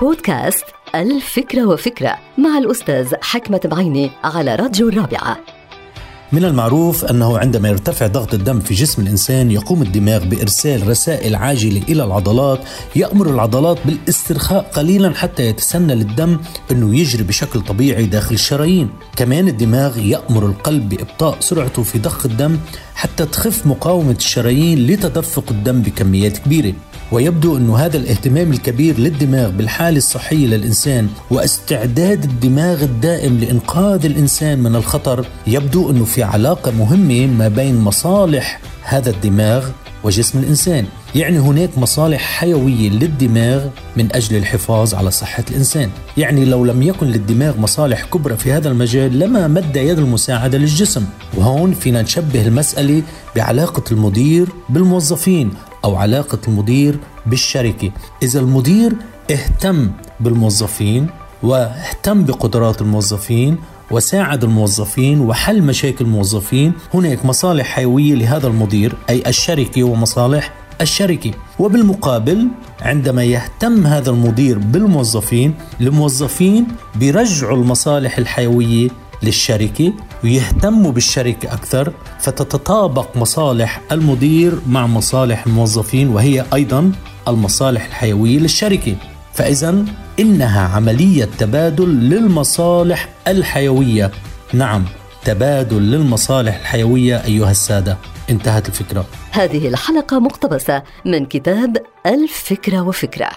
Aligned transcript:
بودكاست 0.00 0.64
الفكرة 0.94 1.66
وفكرة 1.66 2.18
مع 2.38 2.58
الأستاذ 2.58 3.14
حكمة 3.22 3.60
بعيني 3.64 4.10
على 4.24 4.54
راديو 4.54 4.88
الرابعة. 4.88 5.38
من 6.32 6.44
المعروف 6.44 7.04
أنه 7.04 7.38
عندما 7.38 7.68
يرتفع 7.68 8.06
ضغط 8.06 8.34
الدم 8.34 8.60
في 8.60 8.74
جسم 8.74 9.02
الإنسان 9.02 9.50
يقوم 9.50 9.82
الدماغ 9.82 10.24
بإرسال 10.24 10.88
رسائل 10.88 11.34
عاجلة 11.34 11.82
إلى 11.88 12.04
العضلات 12.04 12.60
يأمر 12.96 13.30
العضلات 13.30 13.78
بالاسترخاء 13.84 14.62
قليلا 14.62 15.14
حتى 15.14 15.42
يتسنى 15.42 15.94
للدم 15.94 16.38
أنه 16.70 16.96
يجري 16.96 17.22
بشكل 17.22 17.60
طبيعي 17.60 18.06
داخل 18.06 18.34
الشرايين. 18.34 18.90
كمان 19.16 19.48
الدماغ 19.48 19.98
يأمر 19.98 20.46
القلب 20.46 20.88
بإبطاء 20.88 21.36
سرعته 21.40 21.82
في 21.82 21.98
ضخ 21.98 22.26
الدم 22.26 22.58
حتى 22.94 23.26
تخف 23.26 23.66
مقاومة 23.66 24.16
الشرايين 24.18 24.86
لتدفق 24.86 25.44
الدم 25.50 25.82
بكميات 25.82 26.38
كبيرة. 26.38 26.74
ويبدو 27.12 27.56
أن 27.56 27.70
هذا 27.70 27.96
الاهتمام 27.96 28.52
الكبير 28.52 28.98
للدماغ 28.98 29.50
بالحالة 29.50 29.96
الصحية 29.96 30.46
للإنسان 30.46 31.08
واستعداد 31.30 32.24
الدماغ 32.24 32.82
الدائم 32.82 33.38
لإنقاذ 33.38 34.06
الإنسان 34.06 34.58
من 34.58 34.76
الخطر 34.76 35.26
يبدو 35.46 35.90
أنه 35.90 36.04
في 36.04 36.22
علاقة 36.22 36.70
مهمة 36.70 37.26
ما 37.26 37.48
بين 37.48 37.80
مصالح 37.80 38.60
هذا 38.82 39.10
الدماغ 39.10 39.68
وجسم 40.04 40.38
الإنسان. 40.38 40.86
يعني 41.14 41.38
هناك 41.38 41.78
مصالح 41.78 42.20
حيوية 42.20 42.90
للدماغ 42.90 43.64
من 43.96 44.12
أجل 44.12 44.36
الحفاظ 44.36 44.94
على 44.94 45.10
صحة 45.10 45.44
الإنسان. 45.50 45.90
يعني 46.16 46.44
لو 46.44 46.64
لم 46.64 46.82
يكن 46.82 47.06
للدماغ 47.06 47.58
مصالح 47.58 48.04
كبرى 48.04 48.36
في 48.36 48.52
هذا 48.52 48.68
المجال 48.68 49.18
لما 49.18 49.48
مد 49.48 49.76
يد 49.76 49.98
المساعدة 49.98 50.58
للجسم. 50.58 51.04
وهون 51.34 51.74
فينا 51.74 52.02
نشبه 52.02 52.46
المسألة 52.46 53.02
بعلاقة 53.36 53.82
المدير 53.92 54.48
بالموظفين 54.68 55.50
أو 55.84 55.96
علاقة 55.96 56.38
المدير 56.48 56.98
بالشركة. 57.26 57.90
إذا 58.22 58.40
المدير 58.40 58.92
اهتم 59.30 59.90
بالموظفين 60.20 61.06
واهتم 61.42 62.24
بقدرات 62.24 62.80
الموظفين 62.82 63.56
وساعد 63.90 64.44
الموظفين 64.44 65.20
وحل 65.20 65.62
مشاكل 65.62 66.04
الموظفين 66.04 66.72
هناك 66.94 67.24
مصالح 67.24 67.66
حيوية 67.66 68.14
لهذا 68.14 68.46
المدير 68.46 68.94
أي 69.10 69.22
الشركة 69.26 69.82
ومصالح 69.82 70.52
الشركة 70.84 71.30
وبالمقابل 71.58 72.48
عندما 72.82 73.24
يهتم 73.24 73.86
هذا 73.86 74.10
المدير 74.10 74.58
بالموظفين 74.58 75.54
الموظفين 75.80 76.66
بيرجعوا 76.94 77.56
المصالح 77.56 78.18
الحيوية 78.18 78.88
للشركة 79.22 79.92
ويهتموا 80.24 80.92
بالشركة 80.92 81.52
أكثر 81.52 81.92
فتتطابق 82.20 83.16
مصالح 83.16 83.80
المدير 83.92 84.52
مع 84.68 84.86
مصالح 84.86 85.46
الموظفين 85.46 86.08
وهي 86.08 86.44
أيضا 86.54 86.92
المصالح 87.28 87.84
الحيوية 87.86 88.38
للشركة. 88.38 88.96
فإذا 89.34 89.84
إنها 90.20 90.60
عملية 90.60 91.28
تبادل 91.38 91.88
للمصالح 91.88 93.08
الحيوية. 93.28 94.10
نعم 94.52 94.84
تبادل 95.24 95.82
للمصالح 95.82 96.60
الحيوية 96.60 97.24
أيها 97.24 97.50
السادة. 97.50 97.96
انتهت 98.30 98.68
الفكرة. 98.68 99.06
هذه 99.30 99.68
الحلقة 99.68 100.18
مقتبسة 100.18 100.82
من 101.04 101.26
كتاب 101.26 101.76
الفكرة 102.06 102.80
وفكرة. 102.80 103.30